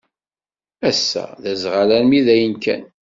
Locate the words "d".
1.41-1.45, 2.25-2.27